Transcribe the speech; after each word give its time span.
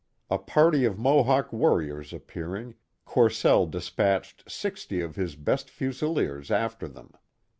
A 0.31 0.39
party 0.39 0.83
of. 0.83 0.97
Mohawk 0.97 1.53
warriors 1.53 2.11
appearing, 2.11 2.73
Courcelle 3.05 3.67
despatched 3.67 4.49
sixty 4.49 4.99
of 4.99 5.15
his 5.15 5.35
best 5.35 5.69
fusileers 5.69 6.49
after 6.49 6.87
them. 6.87 7.11